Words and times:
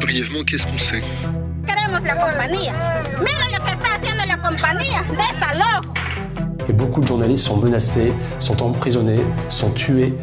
Brièvement, 0.00 0.42
qu'est-ce 0.44 0.66
qu'on 0.66 0.78
sait 0.78 1.02
Queremos 1.66 2.00
la 2.04 2.14
compañía. 2.14 2.72
Mira 3.20 3.58
lo 3.58 3.64
que 3.64 3.70
está 3.70 3.94
haciendo 3.94 4.24
la 4.26 4.36
compañía. 4.36 5.02
Desalojo. 5.10 5.94
Et 6.68 6.72
beaucoup 6.72 7.00
de 7.00 7.06
journalistes 7.06 7.46
sont 7.46 7.58
menacés, 7.58 8.12
sont 8.40 8.62
emprisonnés, 8.62 9.20
sont 9.50 9.70
tués. 9.70 10.14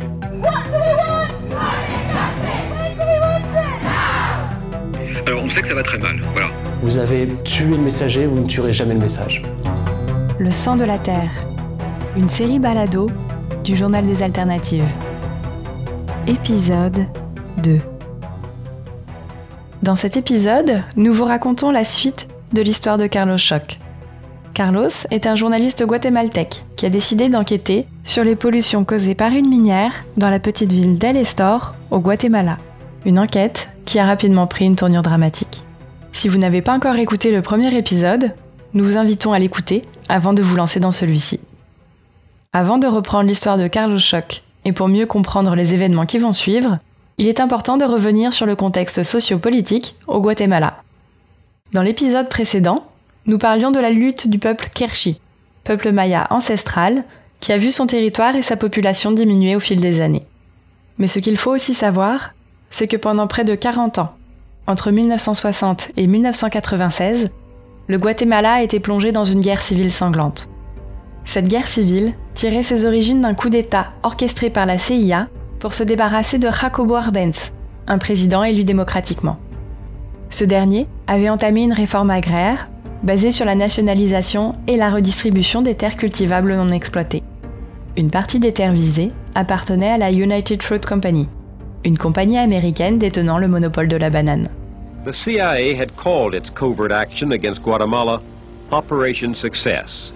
Alors, 5.27 5.43
on 5.43 5.49
sait 5.49 5.61
que 5.61 5.67
ça 5.67 5.75
va 5.75 5.83
très 5.83 5.97
mal, 5.97 6.19
voilà. 6.33 6.49
Vous 6.81 6.97
avez 6.97 7.29
tué 7.43 7.65
le 7.65 7.77
messager, 7.77 8.25
vous 8.25 8.39
ne 8.39 8.47
tuerez 8.47 8.73
jamais 8.73 8.95
le 8.95 8.99
message. 8.99 9.43
Le 10.39 10.51
sang 10.51 10.75
de 10.75 10.83
la 10.83 10.97
terre. 10.97 11.29
Une 12.17 12.27
série 12.27 12.59
balado 12.59 13.09
du 13.63 13.75
journal 13.75 14.05
des 14.05 14.23
alternatives. 14.23 14.91
Épisode 16.27 17.05
2. 17.63 17.79
Dans 19.83 19.95
cet 19.95 20.15
épisode, 20.15 20.83
nous 20.95 21.11
vous 21.11 21.25
racontons 21.25 21.71
la 21.71 21.83
suite 21.83 22.27
de 22.53 22.61
l'histoire 22.61 22.99
de 22.99 23.07
Carlos 23.07 23.37
Choc. 23.37 23.79
Carlos 24.53 24.89
est 25.09 25.25
un 25.25 25.33
journaliste 25.33 25.83
guatémaltèque 25.83 26.61
qui 26.75 26.85
a 26.85 26.91
décidé 26.91 27.29
d'enquêter 27.29 27.87
sur 28.03 28.23
les 28.23 28.35
pollutions 28.35 28.83
causées 28.83 29.15
par 29.15 29.31
une 29.31 29.49
minière 29.49 30.05
dans 30.17 30.29
la 30.29 30.37
petite 30.37 30.71
ville 30.71 30.99
d'El 30.99 31.17
Estor, 31.17 31.73
au 31.89 31.97
Guatemala. 31.97 32.59
Une 33.05 33.17
enquête 33.17 33.69
qui 33.85 33.97
a 33.97 34.05
rapidement 34.05 34.45
pris 34.45 34.65
une 34.65 34.75
tournure 34.75 35.01
dramatique. 35.01 35.63
Si 36.13 36.27
vous 36.27 36.37
n'avez 36.37 36.61
pas 36.61 36.75
encore 36.75 36.97
écouté 36.97 37.31
le 37.31 37.41
premier 37.41 37.75
épisode, 37.75 38.35
nous 38.75 38.83
vous 38.83 38.97
invitons 38.97 39.33
à 39.33 39.39
l'écouter 39.39 39.81
avant 40.09 40.33
de 40.33 40.43
vous 40.43 40.55
lancer 40.55 40.79
dans 40.79 40.91
celui-ci. 40.91 41.39
Avant 42.53 42.77
de 42.77 42.85
reprendre 42.85 43.27
l'histoire 43.27 43.57
de 43.57 43.65
Carlos 43.65 43.97
Choc 43.97 44.43
et 44.63 44.73
pour 44.73 44.89
mieux 44.89 45.07
comprendre 45.07 45.55
les 45.55 45.73
événements 45.73 46.05
qui 46.05 46.19
vont 46.19 46.33
suivre, 46.33 46.77
il 47.17 47.27
est 47.27 47.39
important 47.39 47.77
de 47.77 47.85
revenir 47.85 48.33
sur 48.33 48.45
le 48.45 48.55
contexte 48.55 49.03
sociopolitique 49.03 49.95
au 50.07 50.21
Guatemala. 50.21 50.83
Dans 51.73 51.81
l'épisode 51.81 52.29
précédent, 52.29 52.85
nous 53.25 53.37
parlions 53.37 53.71
de 53.71 53.79
la 53.79 53.91
lutte 53.91 54.27
du 54.27 54.39
peuple 54.39 54.69
Kershi, 54.73 55.19
peuple 55.63 55.91
maya 55.91 56.27
ancestral, 56.31 57.03
qui 57.39 57.51
a 57.51 57.57
vu 57.57 57.71
son 57.71 57.87
territoire 57.87 58.35
et 58.35 58.41
sa 58.41 58.57
population 58.57 59.11
diminuer 59.11 59.55
au 59.55 59.59
fil 59.59 59.79
des 59.79 60.01
années. 60.01 60.25
Mais 60.97 61.07
ce 61.07 61.19
qu'il 61.19 61.37
faut 61.37 61.51
aussi 61.51 61.73
savoir, 61.73 62.33
c'est 62.69 62.87
que 62.87 62.97
pendant 62.97 63.27
près 63.27 63.43
de 63.43 63.55
40 63.55 63.99
ans, 63.99 64.13
entre 64.67 64.91
1960 64.91 65.91
et 65.97 66.07
1996, 66.07 67.29
le 67.87 67.97
Guatemala 67.97 68.53
a 68.53 68.61
été 68.61 68.79
plongé 68.79 69.11
dans 69.11 69.25
une 69.25 69.41
guerre 69.41 69.61
civile 69.63 69.91
sanglante. 69.91 70.49
Cette 71.25 71.47
guerre 71.47 71.67
civile 71.67 72.13
tirait 72.33 72.63
ses 72.63 72.85
origines 72.85 73.21
d'un 73.21 73.33
coup 73.33 73.49
d'État 73.49 73.91
orchestré 74.03 74.49
par 74.49 74.65
la 74.65 74.77
CIA 74.77 75.27
pour 75.61 75.73
se 75.73 75.83
débarrasser 75.83 76.39
de 76.39 76.49
Jacobo 76.49 76.95
Arbenz, 76.95 77.53
un 77.87 77.99
président 77.99 78.43
élu 78.43 78.63
démocratiquement. 78.63 79.37
Ce 80.29 80.43
dernier 80.43 80.87
avait 81.05 81.29
entamé 81.29 81.61
une 81.61 81.71
réforme 81.71 82.09
agraire 82.09 82.67
basée 83.03 83.31
sur 83.31 83.45
la 83.45 83.53
nationalisation 83.53 84.55
et 84.67 84.75
la 84.75 84.89
redistribution 84.89 85.61
des 85.61 85.75
terres 85.75 85.97
cultivables 85.97 86.55
non 86.55 86.69
exploitées. 86.69 87.21
Une 87.95 88.09
partie 88.09 88.39
des 88.39 88.53
terres 88.53 88.73
visées 88.73 89.11
appartenait 89.35 89.91
à 89.91 89.97
la 89.97 90.11
United 90.11 90.63
Fruit 90.63 90.81
Company, 90.81 91.29
une 91.85 91.97
compagnie 91.97 92.39
américaine 92.39 92.97
détenant 92.97 93.37
le 93.37 93.47
monopole 93.47 93.87
de 93.87 93.97
la 93.97 94.09
banane. 94.09 94.49
The 95.05 95.13
CIA 95.13 95.75
had 95.79 95.95
called 95.95 96.33
its 96.33 96.49
covert 96.49 96.91
action 96.91 97.31
against 97.33 97.61
Guatemala 97.61 98.19
Operation 98.71 99.35
Success. 99.35 100.11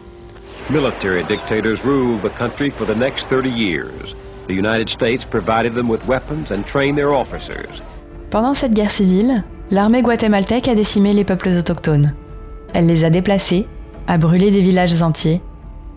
Military 0.72 1.24
dictators 1.26 1.84
ruled 1.84 2.24
the 2.24 2.36
country 2.36 2.72
for 2.72 2.88
the 2.88 2.98
next 2.98 3.28
30 3.30 3.50
years. 3.50 4.16
The 4.48 4.54
United 4.54 4.90
States 4.90 5.26
provided 5.26 5.74
them 5.74 5.90
with 5.90 6.06
weapons 6.08 6.52
and 6.52 6.64
trained 6.64 6.98
their 6.98 7.12
officers. 7.12 7.82
Pendant 8.30 8.54
cette 8.54 8.74
guerre 8.74 8.92
civile, 8.92 9.44
l'armée 9.72 10.02
guatémaltèque 10.02 10.68
a 10.68 10.76
décimé 10.76 11.14
les 11.14 11.24
peuples 11.24 11.50
autochtones. 11.50 12.14
Elle 12.74 12.86
les 12.86 13.06
a 13.06 13.10
déplacés, 13.10 13.68
a 14.08 14.18
brûlé 14.18 14.52
des 14.52 14.62
villages 14.62 15.02
entiers, 15.02 15.42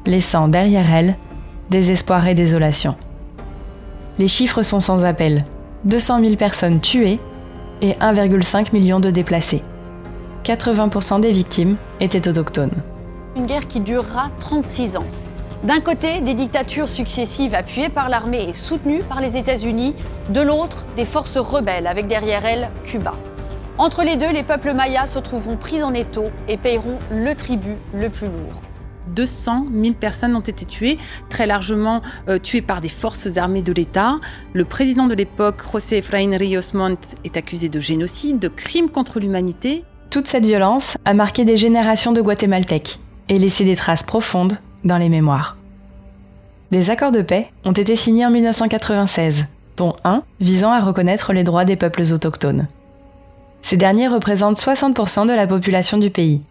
laissant 0.07 0.49
derrière 0.49 0.93
elle 0.93 1.17
désespoir 1.71 2.27
et 2.27 2.35
désolation. 2.35 2.97
Les 4.19 4.29
chiffres 4.29 4.63
sont 4.63 4.81
sans 4.81 5.05
appel. 5.05 5.45
200 5.85 6.21
000 6.21 6.37
personnes 6.37 6.81
tuées 6.81 7.21
et 7.83 7.93
1,5 7.93 8.73
million 8.73 9.01
de 9.01 9.11
déplacés. 9.11 9.63
80% 10.45 11.21
des 11.21 11.33
victimes 11.33 11.77
étaient 12.01 12.29
autochtones. 12.29 12.83
Une 13.37 13.47
guerre 13.47 13.67
qui 13.67 13.81
durera 13.81 14.31
36 14.41 14.97
ans. 14.97 15.07
D'un 15.65 15.81
côté, 15.81 16.21
des 16.21 16.35
dictatures 16.35 16.89
successives 16.89 17.53
appuyées 17.53 17.89
par 17.89 18.09
l'armée 18.09 18.49
et 18.49 18.53
soutenues 18.53 19.03
par 19.03 19.21
les 19.21 19.37
États-Unis, 19.37 19.95
de 20.31 20.41
l'autre, 20.41 20.85
des 20.95 21.05
forces 21.05 21.37
rebelles 21.37 21.89
avec 21.89 22.07
derrière 22.07 22.47
elles 22.47 22.71
Cuba. 22.85 23.15
Entre 23.77 24.05
les 24.05 24.17
deux, 24.17 24.31
les 24.31 24.45
peuples 24.45 24.73
mayas 24.73 25.07
se 25.07 25.19
trouveront 25.19 25.57
pris 25.57 25.83
en 25.83 25.95
étau 25.95 26.27
et 26.47 26.57
paieront 26.57 26.99
le 27.11 27.35
tribut 27.35 27.77
le 27.93 28.09
plus 28.09 28.27
lourd. 28.27 28.63
200 29.17 29.67
000 29.83 29.95
personnes 29.95 30.37
ont 30.37 30.41
été 30.41 30.65
tuées, 30.65 30.97
très 31.29 31.47
largement 31.47 32.03
euh, 32.29 32.39
tuées 32.39 32.63
par 32.63 32.81
des 32.81 32.89
forces 32.89 33.37
armées 33.37 33.63
de 33.63 33.73
l'État. 33.73 34.21
Le 34.53 34.65
président 34.65 35.07
de 35.07 35.15
l'époque, 35.15 35.63
José 35.73 35.99
Efraín 35.99 36.37
Ríos 36.37 36.75
Montt, 36.75 37.17
est 37.25 37.37
accusé 37.37 37.69
de 37.69 37.81
génocide, 37.81 38.39
de 38.39 38.49
crimes 38.49 38.91
contre 38.91 39.19
l'humanité. 39.19 39.85
Toute 40.11 40.29
cette 40.29 40.45
violence 40.45 40.97
a 41.05 41.15
marqué 41.15 41.45
des 41.45 41.57
générations 41.57 42.13
de 42.13 42.21
Guatémaltèques 42.21 43.01
et 43.29 43.39
laissé 43.39 43.65
des 43.65 43.77
traces 43.77 44.05
profondes 44.05 44.59
dans 44.85 44.99
les 44.99 45.09
mémoires. 45.09 45.57
Des 46.71 46.91
accords 46.91 47.13
de 47.13 47.23
paix 47.23 47.47
ont 47.65 47.73
été 47.73 47.97
signés 47.97 48.27
en 48.27 48.31
1996, 48.31 49.47
dont 49.77 49.95
un 50.05 50.23
visant 50.41 50.73
à 50.73 50.81
reconnaître 50.81 51.33
les 51.33 51.45
droits 51.45 51.65
des 51.65 51.77
peuples 51.77 52.03
autochtones. 52.13 52.69
Ces 53.63 53.77
derniers 53.77 54.09
représentent 54.09 54.59
60% 54.59 55.27
de 55.27 55.33
la 55.33 55.47
population 55.47 55.99
du 55.99 56.11
pays. 56.11 56.43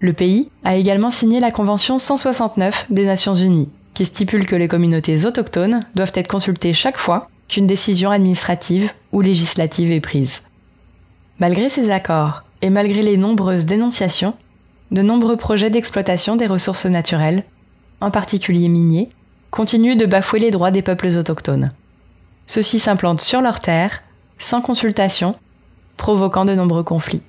Le 0.00 0.12
pays 0.12 0.50
a 0.64 0.76
également 0.76 1.10
signé 1.10 1.40
la 1.40 1.50
Convention 1.50 1.98
169 1.98 2.86
des 2.90 3.06
Nations 3.06 3.34
Unies, 3.34 3.70
qui 3.94 4.04
stipule 4.04 4.46
que 4.46 4.56
les 4.56 4.68
communautés 4.68 5.26
autochtones 5.26 5.84
doivent 5.94 6.12
être 6.14 6.28
consultées 6.28 6.74
chaque 6.74 6.98
fois 6.98 7.28
qu'une 7.48 7.66
décision 7.66 8.10
administrative 8.10 8.92
ou 9.12 9.20
législative 9.20 9.92
est 9.92 10.00
prise. 10.00 10.42
Malgré 11.38 11.68
ces 11.68 11.90
accords 11.90 12.44
et 12.62 12.70
malgré 12.70 13.02
les 13.02 13.16
nombreuses 13.16 13.66
dénonciations, 13.66 14.34
de 14.94 15.02
nombreux 15.02 15.36
projets 15.36 15.70
d'exploitation 15.70 16.36
des 16.36 16.46
ressources 16.46 16.86
naturelles, 16.86 17.42
en 18.00 18.12
particulier 18.12 18.68
miniers, 18.68 19.10
continuent 19.50 19.96
de 19.96 20.06
bafouer 20.06 20.38
les 20.38 20.52
droits 20.52 20.70
des 20.70 20.82
peuples 20.82 21.08
autochtones. 21.18 21.72
Ceux-ci 22.46 22.78
s'implantent 22.78 23.20
sur 23.20 23.40
leurs 23.40 23.58
terres, 23.58 24.04
sans 24.38 24.60
consultation, 24.60 25.34
provoquant 25.96 26.44
de 26.44 26.54
nombreux 26.54 26.84
conflits. 26.84 27.22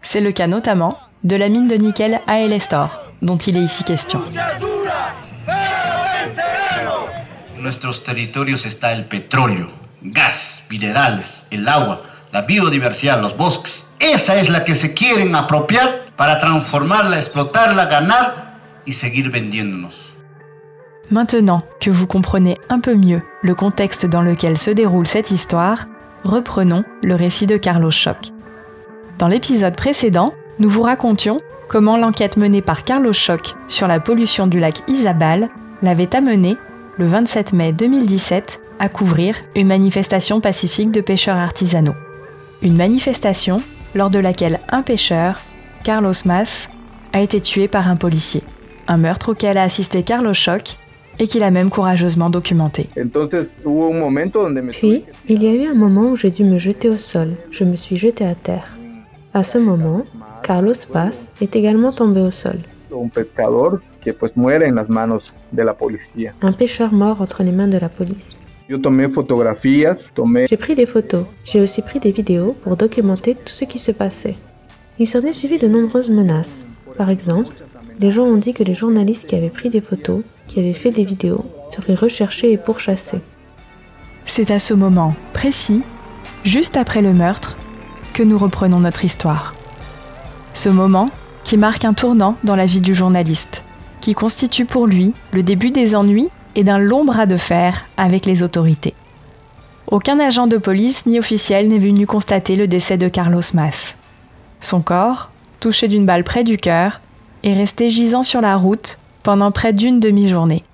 C'est 0.00 0.20
le 0.20 0.30
cas 0.30 0.46
notamment 0.46 0.96
de 1.24 1.34
la 1.34 1.48
mine 1.48 1.66
de 1.66 1.74
nickel 1.74 2.20
à 2.28 2.38
El 2.38 2.56
dont 3.20 3.36
il 3.36 3.56
est 3.56 3.62
ici 3.62 3.82
question. 3.82 4.20
Nuestros 7.58 8.00
minerales, 10.70 11.22
la 12.32 12.42
bosques. 13.36 13.82
La 14.00 14.60
para 16.16 16.38
transformarla, 16.38 17.18
explotarla, 17.18 17.86
ganar 17.86 18.58
y 18.86 18.92
seguir 18.92 19.30
vendiéndonos. 19.30 20.12
Maintenant 21.10 21.62
que 21.80 21.90
vous 21.90 22.06
comprenez 22.06 22.56
un 22.68 22.80
peu 22.80 22.94
mieux 22.94 23.22
le 23.42 23.54
contexte 23.54 24.06
dans 24.06 24.22
lequel 24.22 24.58
se 24.58 24.70
déroule 24.70 25.06
cette 25.06 25.30
histoire, 25.30 25.86
reprenons 26.24 26.84
le 27.04 27.14
récit 27.14 27.46
de 27.46 27.56
Carlos 27.56 27.90
Choc. 27.90 28.32
Dans 29.18 29.28
l'épisode 29.28 29.76
précédent, 29.76 30.34
nous 30.58 30.68
vous 30.68 30.82
racontions 30.82 31.36
comment 31.68 31.96
l'enquête 31.96 32.36
menée 32.36 32.62
par 32.62 32.84
Carlos 32.84 33.12
Choc 33.12 33.54
sur 33.68 33.86
la 33.86 34.00
pollution 34.00 34.46
du 34.46 34.58
lac 34.58 34.80
Isabal 34.88 35.48
l'avait 35.82 36.14
amené, 36.14 36.56
le 36.98 37.06
27 37.06 37.52
mai 37.52 37.72
2017, 37.72 38.60
à 38.78 38.88
couvrir 38.88 39.36
une 39.54 39.68
manifestation 39.68 40.40
pacifique 40.40 40.90
de 40.90 41.00
pêcheurs 41.00 41.36
artisanaux. 41.36 41.94
Une 42.62 42.76
manifestation 42.76 43.62
lors 43.94 44.10
de 44.10 44.18
laquelle 44.18 44.60
un 44.70 44.82
pêcheur, 44.82 45.40
Carlos 45.86 46.24
Mas, 46.24 46.68
a 47.12 47.20
été 47.20 47.40
tué 47.40 47.68
par 47.68 47.86
un 47.86 47.94
policier. 47.94 48.42
Un 48.88 48.96
meurtre 48.96 49.30
auquel 49.30 49.56
a 49.56 49.62
assisté 49.62 50.02
Carlos 50.02 50.34
Choc 50.34 50.78
et 51.20 51.28
qu'il 51.28 51.44
a 51.44 51.52
même 51.52 51.70
courageusement 51.70 52.28
documenté. 52.28 52.88
Puis, 54.72 55.04
il 55.28 55.42
y 55.44 55.46
a 55.46 55.54
eu 55.54 55.68
un 55.68 55.74
moment 55.74 56.10
où 56.10 56.16
j'ai 56.16 56.30
dû 56.30 56.42
me 56.42 56.58
jeter 56.58 56.88
au 56.88 56.96
sol. 56.96 57.34
Je 57.52 57.62
me 57.62 57.76
suis 57.76 57.94
jeté 57.94 58.26
à 58.26 58.34
terre. 58.34 58.76
À 59.32 59.44
ce 59.44 59.58
moment, 59.58 60.04
Carlos 60.42 60.74
Paz 60.92 61.30
est 61.40 61.54
également 61.54 61.92
tombé 61.92 62.20
au 62.20 62.32
sol. 62.32 62.56
Un 66.42 66.52
pêcheur 66.52 66.92
mort 66.92 67.20
entre 67.20 67.44
les 67.44 67.52
mains 67.52 67.68
de 67.68 67.78
la 67.78 67.88
police. 67.88 68.36
J'ai 68.68 70.56
pris 70.56 70.74
des 70.74 70.86
photos. 70.86 71.24
J'ai 71.44 71.60
aussi 71.60 71.82
pris 71.82 72.00
des 72.00 72.10
vidéos 72.10 72.56
pour 72.64 72.76
documenter 72.76 73.36
tout 73.36 73.52
ce 73.52 73.64
qui 73.64 73.78
se 73.78 73.92
passait. 73.92 74.34
Il 74.98 75.06
s'en 75.06 75.20
est 75.20 75.34
suivi 75.34 75.58
de 75.58 75.68
nombreuses 75.68 76.08
menaces. 76.08 76.66
Par 76.96 77.10
exemple, 77.10 77.54
les 78.00 78.10
gens 78.10 78.24
ont 78.24 78.38
dit 78.38 78.54
que 78.54 78.62
les 78.62 78.74
journalistes 78.74 79.26
qui 79.28 79.34
avaient 79.34 79.50
pris 79.50 79.68
des 79.68 79.82
photos, 79.82 80.22
qui 80.46 80.58
avaient 80.58 80.72
fait 80.72 80.90
des 80.90 81.04
vidéos, 81.04 81.44
seraient 81.70 81.94
recherchés 81.94 82.52
et 82.52 82.56
pourchassés. 82.56 83.20
C'est 84.24 84.50
à 84.50 84.58
ce 84.58 84.72
moment 84.72 85.14
précis, 85.34 85.82
juste 86.44 86.78
après 86.78 87.02
le 87.02 87.12
meurtre, 87.12 87.58
que 88.14 88.22
nous 88.22 88.38
reprenons 88.38 88.80
notre 88.80 89.04
histoire. 89.04 89.54
Ce 90.54 90.70
moment 90.70 91.10
qui 91.44 91.58
marque 91.58 91.84
un 91.84 91.92
tournant 91.92 92.36
dans 92.42 92.56
la 92.56 92.64
vie 92.64 92.80
du 92.80 92.94
journaliste, 92.94 93.64
qui 94.00 94.14
constitue 94.14 94.64
pour 94.64 94.86
lui 94.86 95.12
le 95.32 95.42
début 95.42 95.70
des 95.72 95.94
ennuis 95.94 96.30
et 96.54 96.64
d'un 96.64 96.78
long 96.78 97.04
bras 97.04 97.26
de 97.26 97.36
fer 97.36 97.84
avec 97.98 98.24
les 98.24 98.42
autorités. 98.42 98.94
Aucun 99.88 100.18
agent 100.18 100.46
de 100.46 100.56
police 100.56 101.04
ni 101.04 101.18
officiel 101.18 101.68
n'est 101.68 101.78
venu 101.78 102.06
constater 102.06 102.56
le 102.56 102.66
décès 102.66 102.96
de 102.96 103.08
Carlos 103.08 103.42
Mas. 103.52 103.95
Son 104.66 104.82
corps, 104.82 105.30
touché 105.60 105.86
d'une 105.86 106.06
balle 106.06 106.24
près 106.24 106.42
du 106.42 106.56
cœur, 106.56 107.00
est 107.44 107.52
resté 107.52 107.88
gisant 107.88 108.24
sur 108.24 108.40
la 108.40 108.56
route 108.56 108.98
pendant 109.22 109.52
près 109.52 109.72
d'une 109.72 110.00
demi-journée, 110.00 110.64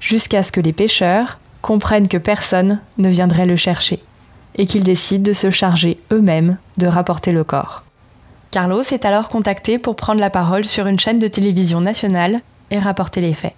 jusqu'à 0.00 0.42
ce 0.42 0.50
que 0.50 0.62
les 0.62 0.72
pêcheurs 0.72 1.38
comprennent 1.60 2.08
que 2.08 2.16
personne 2.16 2.80
ne 2.96 3.10
viendrait 3.10 3.44
le 3.44 3.56
chercher 3.56 4.02
et 4.54 4.64
qu'ils 4.64 4.82
décident 4.82 5.22
de 5.24 5.34
se 5.34 5.50
charger 5.50 6.00
eux-mêmes 6.10 6.56
de 6.78 6.86
rapporter 6.86 7.32
le 7.32 7.44
corps. 7.44 7.84
Carlos 8.50 8.80
est 8.80 9.04
alors 9.04 9.28
contacté 9.28 9.78
pour 9.78 9.94
prendre 9.94 10.20
la 10.20 10.30
parole 10.30 10.64
sur 10.64 10.86
une 10.86 10.98
chaîne 10.98 11.18
de 11.18 11.28
télévision 11.28 11.82
nationale 11.82 12.40
et 12.70 12.78
rapporter 12.78 13.20
les 13.20 13.34
faits. 13.34 13.54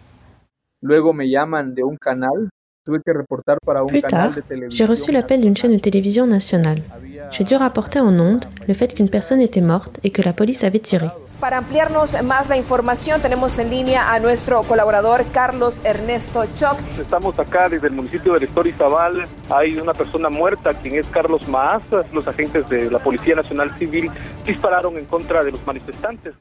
Plus 3.88 4.02
tard, 4.02 4.32
j'ai 4.68 4.84
reçu 4.84 5.12
l'appel 5.12 5.40
d'une 5.40 5.56
chaîne 5.56 5.72
de 5.72 5.78
télévision 5.78 6.26
nationale. 6.26 6.82
J'ai 7.30 7.44
dû 7.44 7.54
rapporter 7.54 8.00
en 8.00 8.18
ondes 8.18 8.44
le 8.66 8.74
fait 8.74 8.92
qu'une 8.94 9.08
personne 9.08 9.40
était 9.40 9.60
morte 9.60 10.00
et 10.02 10.10
que 10.10 10.22
la 10.22 10.32
police 10.32 10.64
avait 10.64 10.80
tiré. 10.80 11.08
Para 11.40 11.56
ampliarnos 11.56 12.22
más 12.22 12.50
la 12.50 12.58
información, 12.58 13.22
tenemos 13.22 13.58
en 13.58 13.70
línea 13.70 14.12
a 14.12 14.20
nuestro 14.20 14.62
colaborador 14.62 15.24
Carlos 15.32 15.80
Ernesto 15.84 16.44
Choc. 16.54 16.78
Estamos 17.00 17.38
acá 17.38 17.70
desde 17.70 17.86
el 17.86 17.94
municipio 17.94 18.38
de 18.38 18.46
Izabal. 18.68 19.22
Hay 19.48 19.78
una 19.78 19.94
persona 19.94 20.28
muerta, 20.28 20.74
quien 20.74 20.96
es 20.96 21.06
Carlos 21.06 21.48
Maaz. 21.48 21.82
Los 22.12 22.28
agentes 22.28 22.68
de 22.68 22.90
la 22.90 22.98
Policía 22.98 23.36
Nacional 23.36 23.74
Civil 23.78 24.10
dispararon 24.44 24.98
en 24.98 25.06
contra 25.06 25.42
de 25.42 25.52
los 25.52 25.66
manifestantes. 25.66 26.34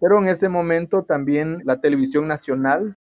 Pero 0.00 0.18
en 0.18 0.28
ese 0.28 0.48
momento 0.48 1.02
también 1.02 1.60
la 1.66 1.82
televisión 1.82 2.26
nacional 2.26 2.96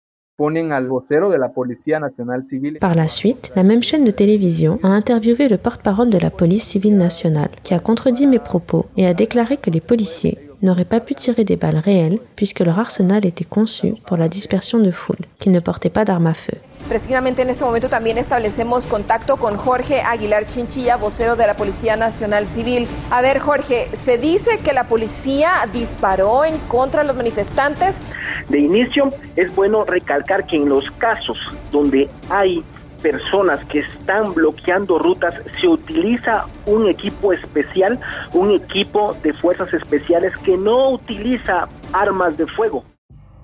Par 2.79 2.95
la 2.95 3.07
suite, 3.07 3.51
la 3.55 3.63
même 3.63 3.81
chaîne 3.81 4.03
de 4.03 4.11
télévision 4.11 4.79
a 4.83 4.87
interviewé 4.89 5.47
le 5.47 5.57
porte-parole 5.57 6.11
de 6.11 6.19
la 6.19 6.29
police 6.29 6.63
civile 6.63 6.95
nationale, 6.95 7.49
qui 7.63 7.73
a 7.73 7.79
contredit 7.79 8.27
mes 8.27 8.37
propos 8.37 8.85
et 8.97 9.07
a 9.07 9.15
déclaré 9.15 9.57
que 9.57 9.71
les 9.71 9.81
policiers 9.81 10.37
n'auraient 10.61 10.85
pas 10.85 10.99
pu 10.99 11.15
tirer 11.15 11.43
des 11.43 11.55
balles 11.55 11.77
réelles 11.77 12.19
puisque 12.35 12.59
leur 12.61 12.79
arsenal 12.79 13.25
était 13.25 13.43
conçu 13.43 13.93
pour 14.05 14.17
la 14.17 14.27
dispersion 14.27 14.79
de 14.79 14.91
foule, 14.91 15.25
qu'ils 15.39 15.51
ne 15.51 15.59
portaient 15.59 15.89
pas 15.89 16.05
d'armes 16.05 16.27
à 16.27 16.33
feu. 16.33 16.57
Precisamente 16.87 17.41
en 17.41 17.49
este 17.49 17.65
momento 17.65 17.89
también 17.89 18.17
establecemos 18.17 18.87
contacto 18.87 19.35
con 19.35 19.57
Jorge 19.57 19.99
Aguilar 19.99 20.45
Chinchilla, 20.45 20.95
vocero 20.95 21.35
de 21.35 21.45
la 21.45 21.55
Policía 21.55 21.97
Nacional 21.97 22.45
Civil. 22.45 22.87
A 23.11 23.21
ver, 23.21 23.39
Jorge, 23.39 23.89
se 23.91 24.17
dice 24.17 24.59
que 24.59 24.71
la 24.71 24.85
policía 24.85 25.49
disparó 25.73 26.45
en 26.45 26.57
contra 26.59 27.01
de 27.01 27.07
los 27.07 27.17
manifestantes. 27.17 27.99
De 28.47 28.59
inicio, 28.59 29.09
es 29.35 29.53
bueno 29.53 29.83
recalcar 29.83 30.47
que 30.47 30.55
en 30.55 30.69
los 30.69 30.85
casos 30.97 31.37
donde 31.71 32.07
hay 32.29 32.63
personas 33.01 33.65
que 33.67 33.79
están 33.79 34.33
bloqueando 34.33 34.99
rutas, 34.99 35.33
se 35.59 35.67
utiliza 35.67 36.45
un 36.65 36.87
equipo 36.87 37.33
especial, 37.33 37.99
un 38.33 38.51
equipo 38.51 39.15
de 39.23 39.33
fuerzas 39.33 39.73
especiales 39.73 40.33
que 40.39 40.57
no 40.57 40.91
utiliza 40.91 41.67
armas 41.93 42.37
de 42.37 42.47
fuego. 42.47 42.83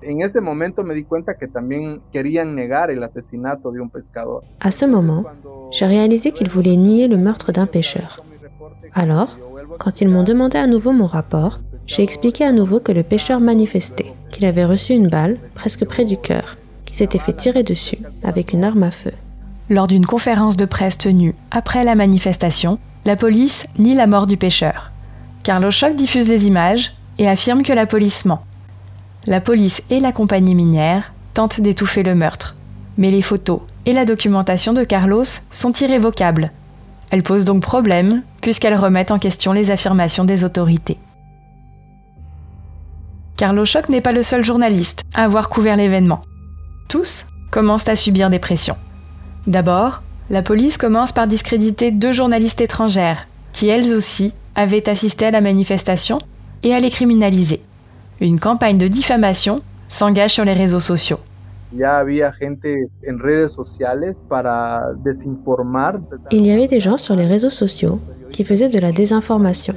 En 0.02 0.20
ese 0.20 0.40
momento 0.40 0.82
me 0.82 0.94
di 0.94 1.04
cuenta 1.04 1.34
que 1.34 1.46
también 1.46 2.02
querían 2.12 2.54
negar 2.54 2.90
el 2.90 3.02
asesinato 3.02 3.72
de 3.72 3.80
un 3.80 3.88
pescador. 3.88 4.42
À 4.60 4.70
ce 4.70 4.86
moment, 4.86 5.24
j'ai 5.70 5.86
réalisé 5.86 6.32
qu'ils 6.32 6.50
voulaient 6.50 6.76
nier 6.76 7.08
le 7.08 7.16
meurtre 7.16 7.52
d'un 7.52 7.66
pêcheur. 7.66 8.22
Alors, 8.92 9.38
quand 9.78 10.02
ils 10.02 10.08
m'ont 10.08 10.22
demandé 10.22 10.58
à 10.58 10.66
nouveau 10.66 10.92
mon 10.92 11.06
rapport, 11.06 11.60
j'ai 11.86 12.02
expliqué 12.02 12.44
à 12.44 12.52
nouveau 12.52 12.80
que 12.80 12.92
le 12.92 13.02
pêcheur 13.02 13.40
manifestait, 13.40 14.12
qu'il 14.30 14.44
avait 14.44 14.64
reçu 14.64 14.92
une 14.92 15.08
balle 15.08 15.38
presque 15.54 15.86
près 15.86 16.04
du 16.04 16.16
cœur, 16.18 16.56
qu'il 16.84 16.96
s'était 16.96 17.18
fait 17.18 17.32
tirer 17.32 17.62
dessus 17.62 17.98
avec 18.22 18.52
une 18.52 18.64
arme 18.64 18.82
à 18.82 18.90
feu. 18.90 19.12
Lors 19.70 19.86
d'une 19.86 20.04
conférence 20.04 20.56
de 20.56 20.66
presse 20.66 20.98
tenue 20.98 21.34
après 21.50 21.84
la 21.84 21.94
manifestation, 21.94 22.78
la 23.06 23.16
police 23.16 23.66
nie 23.78 23.94
la 23.94 24.06
mort 24.06 24.26
du 24.26 24.36
pêcheur. 24.36 24.90
Carlos 25.42 25.70
Choc 25.70 25.94
diffuse 25.94 26.28
les 26.28 26.46
images 26.46 26.92
et 27.18 27.28
affirme 27.28 27.62
que 27.62 27.72
la 27.72 27.86
police 27.86 28.26
ment. 28.26 28.44
La 29.26 29.40
police 29.40 29.82
et 29.88 30.00
la 30.00 30.12
compagnie 30.12 30.54
minière 30.54 31.14
tentent 31.32 31.62
d'étouffer 31.62 32.02
le 32.02 32.14
meurtre. 32.14 32.56
Mais 32.98 33.10
les 33.10 33.22
photos 33.22 33.60
et 33.86 33.94
la 33.94 34.04
documentation 34.04 34.74
de 34.74 34.84
Carlos 34.84 35.24
sont 35.50 35.72
irrévocables. 35.72 36.50
Elles 37.10 37.22
posent 37.22 37.46
donc 37.46 37.62
problème 37.62 38.22
puisqu'elles 38.42 38.76
remettent 38.76 39.12
en 39.12 39.18
question 39.18 39.52
les 39.52 39.70
affirmations 39.70 40.24
des 40.24 40.44
autorités. 40.44 40.98
Carlos 43.36 43.64
Choc 43.64 43.88
n'est 43.88 44.02
pas 44.02 44.12
le 44.12 44.22
seul 44.22 44.44
journaliste 44.44 45.02
à 45.14 45.24
avoir 45.24 45.48
couvert 45.48 45.76
l'événement. 45.76 46.20
Tous 46.88 47.26
commencent 47.50 47.88
à 47.88 47.96
subir 47.96 48.28
des 48.30 48.38
pressions. 48.38 48.76
D'abord, 49.46 50.02
la 50.30 50.42
police 50.42 50.78
commence 50.78 51.12
par 51.12 51.26
discréditer 51.26 51.90
deux 51.90 52.12
journalistes 52.12 52.60
étrangères, 52.60 53.28
qui 53.52 53.68
elles 53.68 53.92
aussi 53.92 54.32
avaient 54.54 54.88
assisté 54.88 55.26
à 55.26 55.30
la 55.30 55.40
manifestation, 55.40 56.18
et 56.64 56.74
à 56.74 56.80
les 56.80 56.90
criminaliser. 56.90 57.60
Une 58.20 58.40
campagne 58.40 58.78
de 58.78 58.88
diffamation 58.88 59.60
s'engage 59.88 60.32
sur 60.32 60.44
les 60.44 60.54
réseaux 60.54 60.80
sociaux. 60.80 61.18
Il 61.72 61.80
y 66.46 66.50
avait 66.50 66.66
des 66.66 66.80
gens 66.80 66.96
sur 66.96 67.14
les 67.14 67.26
réseaux 67.26 67.50
sociaux 67.50 67.98
qui 68.32 68.44
faisaient 68.44 68.68
de 68.68 68.78
la 68.78 68.92
désinformation. 68.92 69.74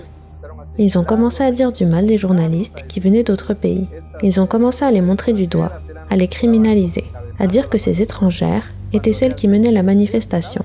Ils 0.77 0.97
ont 0.97 1.03
commencé 1.03 1.43
à 1.43 1.51
dire 1.51 1.71
du 1.71 1.85
mal 1.85 2.05
des 2.05 2.17
journalistes 2.17 2.85
qui 2.87 2.99
venaient 2.99 3.23
d'autres 3.23 3.53
pays. 3.53 3.87
Ils 4.21 4.39
ont 4.39 4.47
commencé 4.47 4.85
à 4.85 4.91
les 4.91 5.01
montrer 5.01 5.33
du 5.33 5.47
doigt, 5.47 5.71
à 6.09 6.15
les 6.15 6.27
criminaliser, 6.27 7.03
à 7.39 7.47
dire 7.47 7.69
que 7.69 7.77
ces 7.77 8.01
étrangères 8.01 8.71
étaient 8.93 9.13
celles 9.13 9.35
qui 9.35 9.47
menaient 9.47 9.71
la 9.71 9.83
manifestation, 9.83 10.63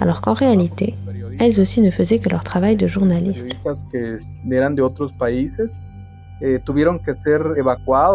alors 0.00 0.20
qu'en 0.20 0.32
réalité, 0.32 0.94
elles 1.38 1.60
aussi 1.60 1.80
ne 1.80 1.90
faisaient 1.90 2.18
que 2.18 2.28
leur 2.28 2.44
travail 2.44 2.76
de 2.76 2.86
journaliste. 2.86 3.56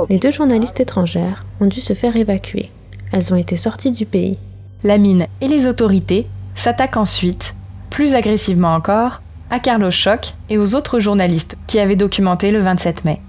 Les 0.09 0.18
deux 0.18 0.31
journalistes 0.31 0.80
étrangères 0.80 1.45
ont 1.59 1.65
dû 1.65 1.81
se 1.81 1.94
faire 1.94 2.15
évacuer. 2.15 2.71
Elles 3.12 3.33
ont 3.33 3.38
été 3.38 3.57
sorties 3.57 3.92
du 3.92 4.06
pays. 4.06 4.38
La 4.83 4.98
mine 4.98 5.27
et 5.42 5.48
les 5.48 5.68
autorités 5.68 6.27
s'attaquent 6.56 6.97
ensuite, 6.97 7.56
plus 7.89 8.15
agressivement 8.15 8.74
encore, 8.74 9.21
à 9.50 9.59
Carlos 9.59 9.92
Choc 9.92 10.33
et 10.50 10.57
aux 10.57 10.75
autres 10.75 11.00
journalistes 11.00 11.57
qui 11.68 11.80
avaient 11.80 11.95
documenté 11.95 12.52
le 12.52 12.59
27 12.59 13.06
mai. 13.06 13.21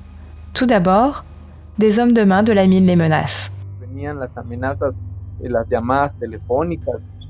Tout 0.55 0.67
d'abord, 0.67 1.25
des 1.79 1.99
hommes 1.99 2.13
de 2.13 2.23
main 2.23 2.43
de 2.43 2.53
la 2.53 2.67
mine 2.67 2.87
les 2.87 2.97
menacent. 2.97 3.51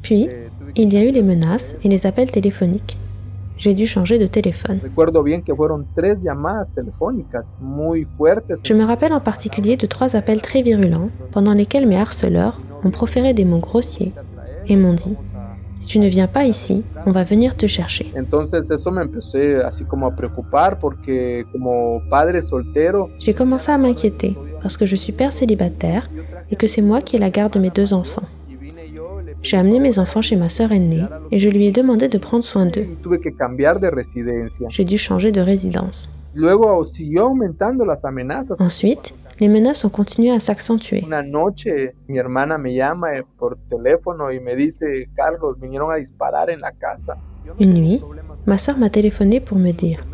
Puis, 0.03 0.29
il 0.77 0.93
y 0.93 0.97
a 0.97 1.05
eu 1.05 1.13
les 1.13 1.23
menaces 1.23 1.77
et 1.85 1.89
les 1.89 2.07
appels 2.07 2.31
téléphoniques. 2.31 2.97
J'ai 3.57 3.75
dû 3.75 3.87
changer 3.87 4.19
de 4.19 4.27
téléphone. 4.27 4.81
Je 8.65 8.75
me 8.75 8.85
rappelle 8.85 9.13
en 9.13 9.21
particulier 9.21 9.77
de 9.77 9.87
trois 9.87 10.17
appels 10.17 10.43
très 10.43 10.63
virulents 10.63 11.09
pendant 11.31 11.53
lesquels 11.53 11.87
mes 11.87 11.97
harceleurs 11.97 12.61
ont 12.83 12.91
proféré 12.91 13.35
des 13.35 13.45
mots 13.45 13.61
grossiers 13.61 14.13
et 14.67 14.77
m'ont 14.77 14.95
dit 14.95 15.17
si 15.83 15.89
tu 15.89 15.99
ne 15.99 16.07
viens 16.07 16.29
pas 16.29 16.45
ici, 16.45 16.85
on 17.07 17.13
va 17.13 17.25
venir 17.25 17.57
te 17.57 17.67
chercher. 17.67 18.13
J'ai 23.19 23.35
commencé 23.35 23.73
à 23.73 23.79
m'inquiéter 23.79 24.37
parce 24.63 24.77
que 24.77 24.87
je 24.87 24.95
suis 24.95 25.13
père 25.13 25.33
célibataire 25.33 26.09
et 26.53 26.57
que 26.57 26.69
c'est 26.69 26.83
moi 26.83 27.01
qui 27.01 27.17
ai 27.17 27.19
la 27.19 27.31
garde 27.31 27.55
de 27.55 27.59
mes 27.59 27.71
deux 27.71 27.95
enfants. 27.95 28.23
J'ai 29.43 29.57
amené 29.57 29.81
mes 29.81 29.99
enfants 29.99 30.23
chez 30.23 30.37
ma 30.37 30.49
sœur 30.49 30.71
aînée 30.71 31.03
et 31.33 31.39
je 31.41 31.49
lui 31.49 31.67
ai 31.67 31.73
demandé 31.73 32.09
de 32.09 32.19
prendre 32.19 32.45
soin 32.45 32.67
d'eux. 32.67 32.87
J'ai 34.69 34.85
dû 34.85 34.99
changer 34.99 35.33
de 35.33 35.41
résidence. 35.41 36.09
Ensuite, 38.59 39.15
les 39.41 39.49
menaces 39.49 39.85
ont 39.85 39.89
continué 39.89 40.31
à 40.31 40.39
s'accentuer. 40.39 41.05
Une 47.59 47.75
nuit, 47.75 48.03
ma 48.47 48.59
sœur 48.59 48.79
m'a 48.79 48.91
téléphoné 48.91 49.41
pour 49.41 49.59
me 49.59 49.73
dire 49.73 50.07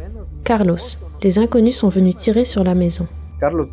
Carlos, 0.44 0.76
des 1.20 1.38
inconnus 1.38 1.76
sont 1.76 1.88
venus 1.90 2.16
tirer 2.16 2.46
sur 2.46 2.64
la 2.64 2.74
maison. 2.74 3.06
Carlos, 3.38 3.68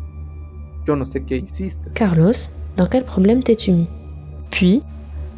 Carlos, 1.94 2.32
dans 2.76 2.86
quel 2.86 3.04
problème 3.04 3.42
t'es-tu 3.42 3.72
mis? 3.72 3.88
Puis, 4.50 4.82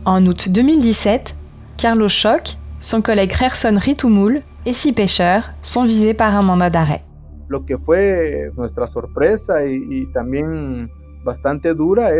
en 0.05 0.25
août 0.27 0.49
2017, 0.51 1.35
Carlos 1.77 2.09
Choc, 2.09 2.57
son 2.81 3.03
collègue 3.03 3.35
Gerson 3.37 3.79
Ritumul 3.81 4.43
et 4.67 4.73
six 4.73 4.93
pêcheurs 4.93 5.51
sont 5.63 5.85
visés 5.85 6.15
par 6.15 6.35
un 6.37 6.43
mandat 6.43 6.71
d'arrêt. 6.71 7.03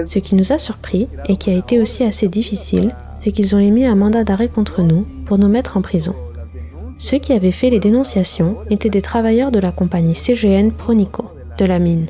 Ce 0.07 0.19
qui 0.19 0.35
nous 0.35 0.53
a 0.53 0.59
surpris 0.59 1.09
et 1.27 1.37
qui 1.37 1.51
a 1.51 1.57
été 1.57 1.81
aussi 1.81 2.05
assez 2.05 2.29
difficile, 2.29 2.95
c'est 3.15 3.31
qu'ils 3.31 3.55
ont 3.55 3.59
émis 3.59 3.85
un 3.85 3.95
mandat 3.95 4.25
d'arrêt 4.25 4.49
contre 4.49 4.83
nous 4.83 5.07
pour 5.25 5.39
nous 5.39 5.49
mettre 5.49 5.77
en 5.77 5.83
prison. 5.83 6.15
Ceux 6.99 7.19
qui 7.19 7.33
avaient 7.33 7.53
fait 7.53 7.71
les 7.71 7.79
dénonciations 7.79 8.57
étaient 8.71 8.91
des 8.91 9.03
travailleurs 9.03 9.53
de 9.53 9.61
la 9.61 9.71
compagnie 9.71 10.15
CGN 10.15 10.73
Pronico, 10.73 11.27
de 11.59 11.65
la 11.65 11.79
mine. 11.79 12.07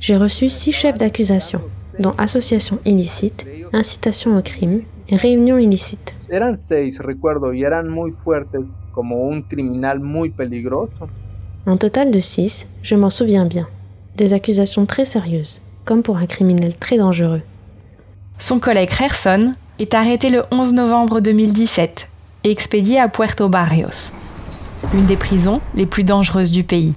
J'ai 0.00 0.16
reçu 0.16 0.48
six 0.48 0.72
chefs 0.72 0.96
d'accusation, 0.96 1.60
dont 1.98 2.14
association 2.16 2.78
illicite, 2.86 3.46
incitation 3.74 4.34
au 4.38 4.40
crime 4.40 4.80
et 5.10 5.16
réunion 5.16 5.58
illicite. 5.58 6.14
Eran 6.30 6.54
seis, 6.54 6.98
recuerdo, 7.00 7.52
y 7.52 7.64
eran 7.64 7.84
muy 7.84 8.12
fuertes, 8.24 8.62
como 8.94 9.28
un 9.28 9.42
criminal 9.42 10.00
muy 10.00 10.30
peligroso. 10.30 11.06
Un 11.66 11.76
total 11.76 12.10
de 12.12 12.20
six, 12.20 12.66
je 12.82 12.96
m'en 12.96 13.10
souviens 13.10 13.44
bien. 13.44 13.68
Des 14.16 14.32
accusations 14.32 14.86
très 14.86 15.04
sérieuses, 15.04 15.60
comme 15.84 16.02
pour 16.02 16.16
un 16.16 16.26
criminel 16.26 16.74
très 16.76 16.96
dangereux. 16.96 17.42
Son 18.38 18.58
collègue 18.58 18.90
Gerson 18.90 19.52
est 19.78 19.92
arrêté 19.92 20.30
le 20.30 20.44
11 20.50 20.72
novembre 20.72 21.20
2017 21.20 22.08
et 22.44 22.50
expédié 22.50 22.98
à 22.98 23.08
Puerto 23.08 23.50
Barrios, 23.50 24.12
une 24.94 25.04
des 25.04 25.18
prisons 25.18 25.60
les 25.74 25.84
plus 25.84 26.04
dangereuses 26.04 26.50
du 26.50 26.64
pays. 26.64 26.94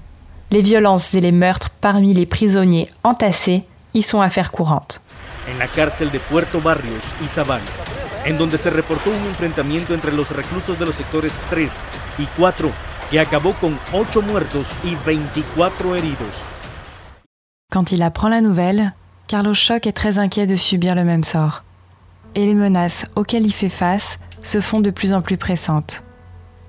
Les 0.54 0.62
violences 0.62 1.16
et 1.16 1.20
les 1.20 1.32
meurtres 1.32 1.72
parmi 1.82 2.14
les 2.14 2.28
prisonniers 2.28 2.88
entassés 3.04 3.66
y 3.96 4.04
sont 4.04 4.22
affaire 4.22 4.52
courante. 4.52 5.02
En 5.52 5.58
la 5.58 5.68
cárcel 5.68 6.12
de 6.12 6.20
Puerto 6.20 6.62
Barrios 6.62 7.16
y 7.24 7.28
Sabana, 7.28 7.64
en 8.24 8.38
donde 8.38 8.60
se 8.60 8.70
reportó 8.70 9.10
un 9.10 9.30
enfrentamiento 9.32 9.96
entre 9.96 10.12
los 10.12 10.30
reclusos 10.30 10.78
de 10.78 10.86
los 10.86 10.94
sectores 10.94 11.34
3 11.50 11.74
y 12.20 12.26
4 12.38 12.70
que 13.10 13.20
acabó 13.20 13.54
con 13.54 13.80
8 13.94 14.22
muertos 14.22 14.68
y 14.84 14.94
24 15.04 15.96
heridos. 15.96 16.46
Quand 17.72 17.92
il 17.92 18.04
apprend 18.04 18.30
la 18.30 18.42
nouvelle, 18.42 18.94
Carlos 19.28 19.56
Choc 19.56 19.88
est 19.88 19.94
très 19.94 20.20
inquiet 20.20 20.46
de 20.46 20.56
subir 20.56 20.94
le 20.94 21.04
même 21.04 21.24
sort. 21.24 21.64
Et 22.36 22.46
les 22.46 22.54
menaces 22.54 23.10
auxquelles 23.16 23.48
il 23.48 23.54
fait 23.54 23.70
face 23.70 24.20
se 24.44 24.62
font 24.62 24.82
de 24.82 24.92
plus 24.92 25.14
en 25.14 25.24
plus 25.24 25.38
pressantes. 25.38 26.04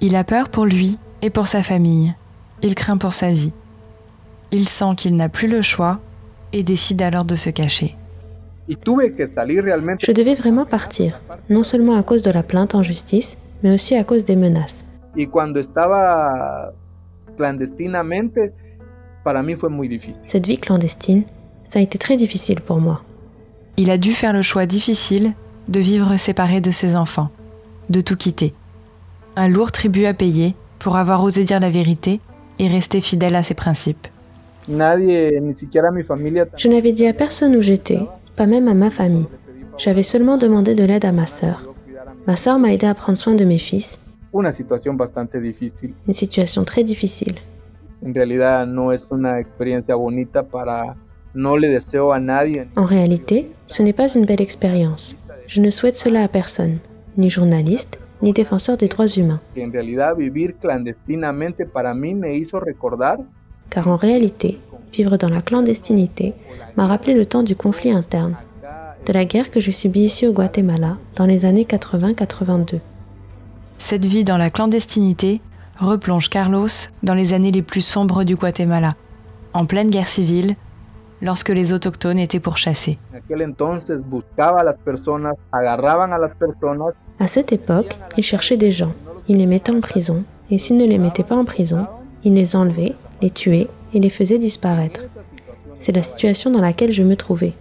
Il 0.01 0.17
a 0.17 0.25
peur 0.25 0.49
pour 0.49 0.65
lui 0.65 0.97
et 1.21 1.29
pour 1.29 1.49
sa 1.49 1.63
famille. 1.63 2.15
Il 2.63 2.75
craint 2.75 2.97
pour 2.97 3.13
sa 3.13 3.31
vie. 3.31 3.53
Il 4.57 4.69
sent 4.69 4.95
qu'il 4.97 5.17
n'a 5.17 5.29
plus 5.29 5.49
le 5.49 5.63
choix 5.63 5.99
et 6.53 6.63
décide 6.63 7.03
alors 7.03 7.25
de 7.25 7.35
se 7.35 7.51
cacher. 7.51 7.97
Je 8.69 10.13
devais 10.13 10.35
vraiment 10.37 10.65
partir, 10.65 11.21
non 11.51 11.65
seulement 11.65 11.97
à 11.97 12.05
cause 12.05 12.23
de 12.23 12.31
la 12.31 12.45
plainte 12.45 12.77
en 12.77 12.85
justice, 12.85 13.37
mais 13.65 13.75
aussi 13.75 13.97
à 13.97 14.05
cause 14.05 14.25
des 14.25 14.37
menaces. 14.37 14.85
Y 15.17 15.27
cuando 15.27 15.59
estaba 15.59 16.73
clandestinamente, 17.37 18.53
para 19.25 19.43
mí 19.43 19.57
fue 19.57 19.71
muy 19.71 19.89
difícil. 19.89 20.21
Cette 20.23 20.47
vie 20.47 20.57
clandestine, 20.57 21.25
ça 21.65 21.81
a 21.81 21.83
été 21.83 21.99
très 21.99 22.17
difficile 22.17 22.61
pour 22.61 22.79
moi. 22.81 23.03
Il 23.77 23.91
a 23.91 23.99
dû 23.99 24.13
faire 24.13 24.33
le 24.33 24.43
choix 24.43 24.67
difficile 24.67 25.33
de 25.67 25.81
vivre 25.81 26.17
séparé 26.17 26.61
de 26.61 26.71
ses 26.71 26.95
enfants, 26.95 27.31
de 27.91 28.01
tout 28.01 28.17
quitter. 28.17 28.55
Un 29.35 29.49
lourd 29.49 29.73
tribut 29.73 30.07
à 30.07 30.15
payer 30.15 30.55
pour 30.79 30.97
avoir 30.97 31.25
osé 31.25 31.43
dire 31.43 31.59
la 31.59 31.71
vérité 31.71 32.21
et 32.61 32.69
rester 32.69 33.01
fidèle 33.01 33.35
à 33.35 33.43
ses 33.43 33.55
principes. 33.55 34.07
Je 34.69 36.69
n'avais 36.69 36.93
dit 36.93 37.07
à 37.07 37.13
personne 37.13 37.57
où 37.57 37.61
j'étais, 37.61 38.01
pas 38.37 38.47
même 38.47 38.69
à 38.69 38.75
ma 38.75 38.91
famille. 38.91 39.27
J'avais 39.77 40.03
seulement 40.03 40.37
demandé 40.37 40.75
de 40.75 40.85
l'aide 40.85 41.05
à 41.05 41.13
ma 41.13 41.27
sœur. 41.27 41.63
Ma 42.27 42.37
sœur 42.37 42.59
m'a 42.59 42.73
aidé 42.73 42.87
à 42.87 42.95
prendre 42.95 43.19
soin 43.19 43.35
de 43.35 43.45
mes 43.45 43.59
fils. 43.59 43.99
Une 44.33 46.13
situation 46.13 46.65
très 46.65 46.83
difficile. 46.83 47.35
En 52.77 52.85
réalité, 52.85 53.51
ce 53.67 53.83
n'est 53.83 53.93
pas 53.93 54.09
une 54.09 54.25
belle 54.25 54.41
expérience. 54.41 55.17
Je 55.47 55.61
ne 55.61 55.71
souhaite 55.71 55.95
cela 55.95 56.23
à 56.23 56.29
personne, 56.29 56.79
ni 57.19 57.29
journaliste, 57.29 57.99
ni 58.23 58.33
défenseur 58.33 58.79
des 58.79 58.89
droits 58.89 59.07
humains. 59.07 59.41
En 59.57 59.71
realidad 59.71 60.17
vivir 60.17 60.55
clandestinamente 60.59 61.67
para 61.67 61.95
mí 61.95 62.15
me 62.15 62.37
hizo 62.37 62.59
recordar 62.59 63.19
Car 63.71 63.89
en 63.89 63.97
réalité, 63.97 64.61
vivre 64.93 65.17
dans 65.17 65.29
la 65.29 65.43
clandestinité 65.43 66.35
m'a 66.77 66.87
rappelé 66.87 67.15
le 67.15 67.27
temps 67.27 67.43
du 67.43 67.57
conflit 67.57 67.91
interne, 67.91 68.37
de 69.07 69.13
la 69.13 69.25
guerre 69.25 69.51
que 69.51 69.61
j'ai 69.61 69.73
subie 69.73 70.05
ici 70.05 70.27
au 70.27 70.33
Guatemala 70.33 70.97
dans 71.17 71.27
les 71.27 71.45
années 71.45 71.65
80-82. 71.65 72.81
Cette 73.79 74.05
vie 74.05 74.25
dans 74.25 74.37
la 74.37 74.51
clandestinité 74.51 75.41
replonge 75.79 76.31
Carlos 76.31 76.69
dans 77.03 77.15
les 77.15 77.33
années 77.33 77.51
les 77.51 77.63
plus 77.63 77.81
sombres 77.81 78.25
du 78.25 78.37
Guatemala, 78.37 78.95
en 79.53 79.67
pleine 79.67 79.91
guerre 79.91 80.09
civile, 80.09 80.57
lorsque 81.21 81.51
les 81.51 81.73
autochtones 81.73 82.19
étaient 82.19 82.41
pourchassés. 82.41 82.99
À 87.19 87.27
cette 87.27 87.53
époque, 87.53 87.99
il 88.17 88.23
cherchait 88.23 88.57
des 88.57 88.73
gens, 88.73 88.93
il 89.29 89.39
les 89.39 89.47
mettait 89.47 89.75
en 89.75 89.81
prison, 89.81 90.25
et 90.51 90.59
s'il 90.59 90.77
ne 90.77 90.87
les 90.87 90.99
mettait 90.99 91.23
pas 91.23 91.37
en 91.37 91.45
prison, 91.45 91.87
il 92.25 92.35
les 92.35 92.57
enlevait, 92.57 92.95
les 93.23 93.31
tuait 93.31 93.69
et 93.93 94.01
les 94.01 94.11
faisait 94.11 94.39
disparaître. 94.39 95.01
C'est 95.75 95.95
la 95.95 96.03
situation 96.03 96.51
dans 96.51 96.61
laquelle 96.61 96.93
je 96.93 97.03
me 97.03 97.17
trouvais. 97.17 97.53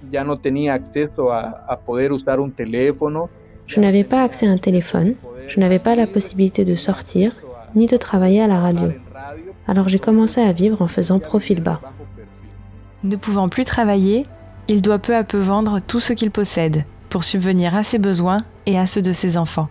Je 3.65 3.79
n'avais 3.79 4.03
pas 4.03 4.23
accès 4.23 4.47
à 4.47 4.51
un 4.51 4.57
téléphone, 4.57 5.15
je 5.47 5.59
n'avais 5.59 5.79
pas 5.79 5.95
la 5.95 6.07
possibilité 6.07 6.65
de 6.65 6.75
sortir, 6.75 7.33
ni 7.75 7.85
de 7.87 7.97
travailler 7.97 8.41
à 8.41 8.47
la 8.47 8.59
radio. 8.59 8.89
Alors 9.67 9.89
j'ai 9.89 9.99
commencé 9.99 10.41
à 10.41 10.51
vivre 10.51 10.81
en 10.81 10.87
faisant 10.87 11.19
profil 11.19 11.61
bas. 11.61 11.81
Ne 13.03 13.15
pouvant 13.15 13.49
plus 13.49 13.65
travailler, 13.65 14.25
il 14.67 14.81
doit 14.81 14.99
peu 14.99 15.15
à 15.15 15.23
peu 15.23 15.39
vendre 15.39 15.79
tout 15.85 15.99
ce 15.99 16.13
qu'il 16.13 16.31
possède 16.31 16.85
pour 17.09 17.23
subvenir 17.23 17.75
à 17.75 17.83
ses 17.83 17.99
besoins 17.99 18.43
et 18.65 18.77
à 18.77 18.85
ceux 18.85 19.01
de 19.01 19.13
ses 19.13 19.37
enfants. 19.37 19.69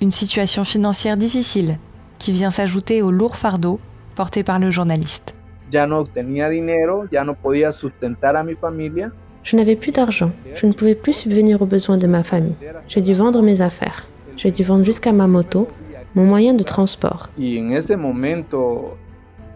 Une 0.00 0.10
situation 0.10 0.64
financière 0.64 1.16
difficile 1.16 1.78
qui 2.18 2.32
vient 2.32 2.50
s'ajouter 2.50 3.02
au 3.02 3.10
lourd 3.10 3.36
fardeau 3.36 3.80
porté 4.14 4.42
par 4.42 4.58
le 4.58 4.70
journaliste. 4.70 5.34
Je 9.42 9.56
n'avais 9.56 9.76
plus 9.76 9.92
d'argent, 9.92 10.30
je 10.54 10.66
ne 10.66 10.72
pouvais 10.72 10.94
plus 10.94 11.12
subvenir 11.12 11.60
aux 11.60 11.66
besoins 11.66 11.98
de 11.98 12.06
ma 12.06 12.22
famille. 12.22 12.54
J'ai 12.88 13.00
dû 13.02 13.12
vendre 13.12 13.42
mes 13.42 13.60
affaires. 13.60 14.06
J'ai 14.36 14.50
dû 14.50 14.62
vendre 14.62 14.84
jusqu'à 14.84 15.12
ma 15.12 15.26
moto, 15.26 15.68
mon 16.14 16.24
moyen 16.24 16.54
de 16.54 16.62
transport. 16.64 17.28
Y 17.38 17.60
en 17.60 17.70
ese 17.70 17.96
momento 17.96 18.96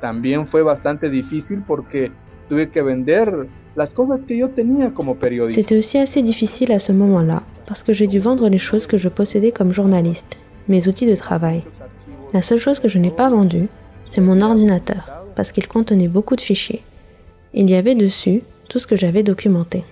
también 0.00 0.46
fue 0.46 0.62
bastante 0.62 1.10
difícil 1.10 1.62
porque 1.66 2.10
tuve 2.48 2.68
que 2.68 2.82
vender 2.82 3.48
las 3.76 3.92
cosas 3.92 4.24
que 4.24 4.36
yo 4.36 4.50
tenía 4.50 4.92
como 4.92 5.14
periodista. 5.16 5.60
C'était 5.60 5.76
aussi 5.76 5.98
assez 5.98 6.22
difficile 6.22 6.72
à 6.72 6.78
ce 6.78 6.92
moment-là, 6.92 7.42
parce 7.66 7.82
que 7.82 7.92
j'ai 7.92 8.06
dû 8.06 8.18
vendre 8.18 8.48
les 8.48 8.58
choses 8.58 8.86
que 8.86 8.96
je 8.98 9.08
possédais 9.08 9.52
comme 9.52 9.72
journaliste, 9.72 10.36
mes 10.68 10.88
outils 10.88 11.06
de 11.06 11.14
travail. 11.14 11.62
La 12.32 12.42
seule 12.42 12.58
chose 12.58 12.78
que 12.80 12.88
je 12.88 12.98
n'ai 12.98 13.10
pas 13.10 13.30
vendue, 13.30 13.68
c'est 14.08 14.22
mon 14.22 14.40
ordinateur, 14.40 15.08
parce 15.36 15.52
qu'il 15.52 15.68
contenait 15.68 16.08
beaucoup 16.08 16.34
de 16.34 16.40
fichiers. 16.40 16.82
Il 17.52 17.70
y 17.70 17.74
avait 17.74 17.94
dessus 17.94 18.42
tout 18.68 18.78
ce 18.78 18.86
que 18.86 18.96
j'avais 18.96 19.22
documenté. 19.22 19.84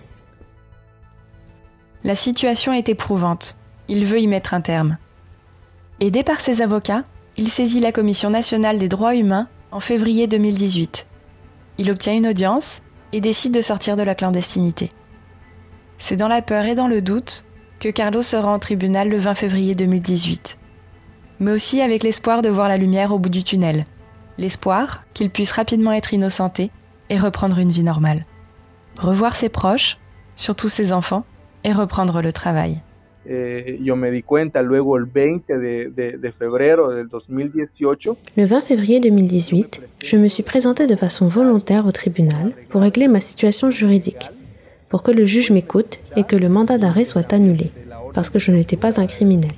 La 2.02 2.14
situation 2.14 2.72
est 2.72 2.88
éprouvante. 2.88 3.56
Il 3.88 4.04
veut 4.06 4.20
y 4.20 4.26
mettre 4.26 4.54
un 4.54 4.60
terme. 4.60 4.96
Aidé 6.00 6.22
par 6.22 6.40
ses 6.40 6.62
avocats, 6.62 7.04
il 7.36 7.50
saisit 7.50 7.80
la 7.80 7.92
Commission 7.92 8.30
nationale 8.30 8.78
des 8.78 8.88
droits 8.88 9.14
humains 9.14 9.48
en 9.70 9.80
février 9.80 10.26
2018. 10.26 11.06
Il 11.78 11.90
obtient 11.90 12.14
une 12.14 12.28
audience 12.28 12.82
et 13.12 13.20
décide 13.20 13.52
de 13.52 13.60
sortir 13.60 13.96
de 13.96 14.02
la 14.02 14.14
clandestinité. 14.14 14.92
C'est 15.98 16.16
dans 16.16 16.28
la 16.28 16.42
peur 16.42 16.64
et 16.64 16.74
dans 16.74 16.88
le 16.88 17.02
doute 17.02 17.44
que 17.80 17.88
Carlos 17.90 18.22
se 18.22 18.36
rend 18.36 18.56
au 18.56 18.58
tribunal 18.58 19.10
le 19.10 19.18
20 19.18 19.34
février 19.34 19.74
2018. 19.74 20.58
Mais 21.40 21.52
aussi 21.52 21.82
avec 21.82 22.02
l'espoir 22.02 22.40
de 22.40 22.48
voir 22.48 22.68
la 22.68 22.78
lumière 22.78 23.12
au 23.12 23.18
bout 23.18 23.28
du 23.28 23.44
tunnel. 23.44 23.84
L'espoir 24.38 25.04
qu'il 25.14 25.30
puisse 25.30 25.52
rapidement 25.52 25.92
être 25.92 26.12
innocenté 26.12 26.70
et 27.08 27.18
reprendre 27.18 27.58
une 27.58 27.72
vie 27.72 27.82
normale. 27.82 28.24
Revoir 28.98 29.36
ses 29.36 29.48
proches, 29.48 29.98
surtout 30.34 30.68
ses 30.68 30.92
enfants, 30.92 31.24
et 31.64 31.72
reprendre 31.72 32.20
le 32.22 32.32
travail. 32.32 32.80
Eh, 33.28 33.78
yo 33.82 33.96
me 33.96 34.10
di 34.12 34.22
cuenta 34.22 34.62
luego 34.62 34.96
el 34.96 35.06
20 35.06 35.48
de, 35.48 35.92
de, 35.96 36.16
de 36.16 36.32
febrero 36.32 36.92
del 36.92 37.08
2018. 37.08 38.10
Le 38.36 38.44
20 38.46 38.60
février 38.60 39.00
2018, 39.00 39.80
je 40.04 40.16
me 40.16 40.28
suis 40.28 40.44
présentée 40.44 40.86
de 40.86 40.94
façon 40.94 41.26
volontaire 41.26 41.86
au 41.86 41.92
tribunal 41.92 42.52
pour 42.68 42.82
régler 42.82 43.08
ma 43.08 43.20
situation 43.20 43.70
juridique, 43.72 44.30
pour 44.88 45.02
que 45.02 45.10
le 45.10 45.26
juge 45.26 45.50
m'écoute 45.50 45.98
et 46.14 46.22
que 46.22 46.36
le 46.36 46.48
mandat 46.48 46.78
d'arrêt 46.78 47.04
soit 47.04 47.32
annulé, 47.32 47.72
parce 48.14 48.30
que 48.30 48.38
je 48.38 48.52
n'étais 48.52 48.76
pas 48.76 49.00
un 49.00 49.06
criminel. 49.06 49.50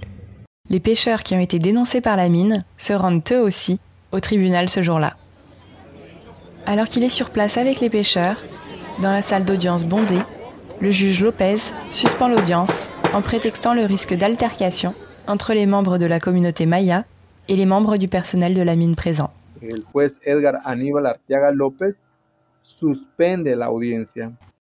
Les 0.71 0.81
pêcheurs 0.81 1.23
qui 1.23 1.35
ont 1.35 1.41
été 1.41 1.59
dénoncés 1.59 2.01
par 2.01 2.17
la 2.17 2.31
mine 2.31 2.65
se 2.79 2.95
rendent 2.95 3.23
eux 3.33 3.41
aussi 3.41 3.81
au 4.13 4.21
tribunal 4.21 4.69
ce 4.69 4.83
jour-là. 4.83 5.17
Alors 6.67 6.87
qu'il 6.87 7.05
est 7.05 7.09
sur 7.09 7.31
place 7.31 7.57
avec 7.57 7.81
les 7.81 7.91
pêcheurs, 7.91 8.43
dans 9.01 9.13
la 9.13 9.23
salle 9.23 9.45
d'audience 9.45 9.85
bondée, 9.85 10.21
le 10.81 10.91
juge 10.91 11.21
Lopez 11.21 11.57
suspend 11.91 12.29
l'audience 12.29 12.93
en 13.13 13.23
prétextant 13.23 13.75
le 13.75 13.83
risque 13.83 14.15
d'altercation 14.15 14.95
entre 15.27 15.55
les 15.55 15.67
membres 15.67 15.99
de 15.99 16.07
la 16.07 16.21
communauté 16.21 16.67
maya 16.67 17.05
et 17.49 17.57
les 17.57 17.67
membres 17.67 17.97
du 17.97 18.09
personnel 18.09 18.55
de 18.55 18.63
la 18.63 18.77
mine 18.77 18.97
présent. 18.97 19.31
El 19.63 19.83
juez 19.93 20.19
Edgar 20.25 20.55
Aníbal 20.65 21.07
Arteaga 21.07 21.51
López 21.53 21.97
suspende 22.63 23.49
la 23.49 23.73
audiencia. 23.73 24.31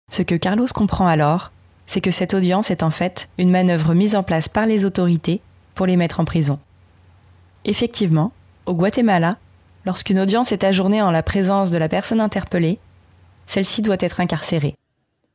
Ce 0.09 0.23
que 0.23 0.35
Carlos 0.35 0.67
comprend 0.75 1.07
alors, 1.07 1.53
c'est 1.87 2.01
que 2.01 2.11
cette 2.11 2.35
audience 2.35 2.71
est 2.71 2.83
en 2.83 2.91
fait 2.91 3.29
une 3.39 3.51
manœuvre 3.51 3.95
mise 3.95 4.17
en 4.17 4.23
place 4.23 4.49
par 4.49 4.67
les 4.67 4.85
autorités 4.85 5.41
pour 5.75 5.87
les 5.87 5.97
mettre 5.97 6.21
en 6.21 6.25
prison. 6.25 6.59
Effectivement, 7.65 8.33
au 8.67 8.75
Guatemala, 8.75 9.39
lorsqu'une 9.87 10.19
audience 10.19 10.53
est 10.53 10.65
ajournée 10.65 11.03
en 11.03 11.11
la 11.11 11.23
présence 11.23 11.71
de 11.71 11.79
la 11.79 11.89
personne 11.89 12.21
interpellée, 12.21 12.79
celle-ci 13.47 13.83
doit 13.83 13.97
être 14.01 14.21
incarcérée. 14.21 14.77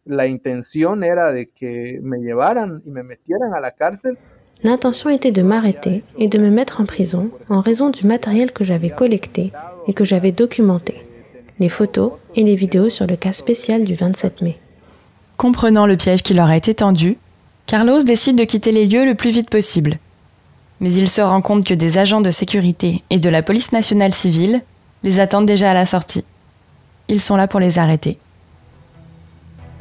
La 0.06 0.24
intención 0.24 1.02
era 1.04 1.34
de 1.34 1.44
que 1.44 2.00
me 2.02 2.18
llevaran 2.18 2.80
y 2.86 2.90
me 2.90 3.04
metieran 3.04 3.54
a 3.54 3.60
la 3.60 3.72
cárcel 3.72 4.16
L'intention 4.64 5.10
était 5.12 5.32
de 5.32 5.44
m'arrêter 5.44 6.04
et 6.18 6.28
de 6.28 6.40
me 6.40 6.50
mettre 6.50 6.82
en 6.82 6.86
prison 6.86 7.30
en 7.50 7.62
raison 7.62 7.90
du 7.90 8.08
matériel 8.08 8.52
que 8.52 8.64
j'avais 8.64 8.90
collecté 8.90 9.52
et 9.88 9.94
que 9.94 10.04
j'avais 10.04 10.32
documenté, 10.32 11.06
les 11.60 11.70
photos 11.70 12.14
et 12.36 12.44
les 12.44 12.56
vidéos 12.56 12.90
sur 12.90 13.06
le 13.06 13.16
cas 13.16 13.34
spécial 13.34 13.84
du 13.84 13.94
27 13.94 14.42
mai. 14.42 14.58
Comprenant 15.38 15.86
le 15.86 15.96
piège 15.96 16.24
qui 16.24 16.34
leur 16.34 16.48
a 16.48 16.58
été 16.58 16.74
tendu, 16.74 17.18
Carlos 17.68 18.02
décide 18.02 18.38
de 18.38 18.46
quitter 18.46 18.72
les 18.72 18.88
lieux 18.88 19.06
le 19.06 19.14
plus 19.14 19.30
vite 19.30 19.50
possible. 19.50 20.00
Mais 20.80 20.94
il 20.94 21.10
se 21.10 21.22
rend 21.22 21.42
compte 21.42 21.66
que 21.66 21.74
des 21.74 21.98
agents 21.98 22.22
de 22.22 22.32
sécurité 22.32 23.04
et 23.10 23.20
de 23.20 23.30
la 23.30 23.42
police 23.42 23.72
nationale 23.72 24.14
civile 24.14 24.62
les 25.04 25.20
attendent 25.20 25.46
déjà 25.46 25.72
à 25.72 25.74
la 25.74 25.86
sortie. 25.86 26.26
Ils 27.08 27.22
sont 27.22 27.36
là 27.36 27.48
pour 27.48 27.60
les 27.60 27.80
arrêter. 27.80 28.18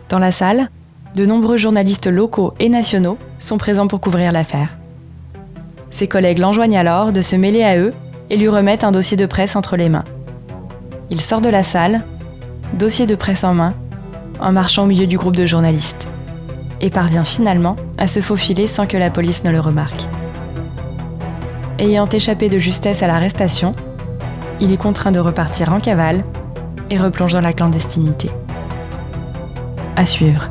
Dans 0.09 0.19
la 0.19 0.33
salle, 0.33 0.71
de 1.15 1.27
nombreux 1.27 1.57
journalistes 1.57 2.07
locaux 2.07 2.55
et 2.61 2.69
nationaux 2.69 3.19
sont 3.39 3.59
présents 3.59 3.89
pour 3.89 4.01
couvrir 4.01 4.33
l'affaire. 4.33 4.77
Ses 5.91 6.07
collègues 6.07 6.39
l'enjoignent 6.39 6.79
alors 6.79 7.13
de 7.13 7.23
se 7.23 7.37
mêler 7.37 7.65
à 7.65 7.79
eux 7.79 7.95
et 8.31 8.37
lui 8.37 8.49
remettent 8.49 8.85
un 8.85 8.93
dossier 8.93 9.17
de 9.17 9.27
presse 9.27 9.57
entre 9.57 9.77
les 9.77 9.89
mains. 9.89 10.05
Il 11.11 11.21
sort 11.21 11.41
de 11.41 11.49
la 11.49 11.63
salle, 11.63 12.05
dossier 12.75 13.07
de 13.07 13.15
presse 13.15 13.45
en 13.45 13.55
main, 13.55 13.75
en 14.41 14.53
marchant 14.53 14.85
au 14.85 14.87
milieu 14.87 15.07
du 15.07 15.17
groupe 15.17 15.37
de 15.37 15.47
journalistes, 15.47 16.09
et 16.81 16.91
parvient 16.91 17.25
finalement 17.25 17.77
à 17.97 18.07
se 18.07 18.21
faufiler 18.21 18.67
sans 18.67 18.87
que 18.87 18.97
la 18.97 19.11
police 19.11 19.45
ne 19.45 19.51
le 19.51 19.61
remarque. 19.61 20.09
Ayant 21.79 22.09
échappé 22.09 22.49
de 22.49 22.59
justesse 22.59 23.03
à 23.03 23.07
l'arrestation, 23.07 23.75
il 24.61 24.73
est 24.73 24.79
contraint 24.79 25.13
de 25.13 25.21
repartir 25.21 25.75
en 25.75 25.81
cavale 25.81 26.25
et 26.89 26.97
replonge 26.97 27.35
dans 27.35 27.43
la 27.43 27.53
clandestinité. 27.53 28.31
À 29.95 30.07
suivre. 30.07 30.49